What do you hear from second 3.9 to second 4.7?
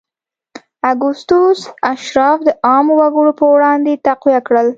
تقویه کړل